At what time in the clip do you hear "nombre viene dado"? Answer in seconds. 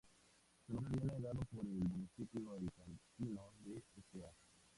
0.73-1.41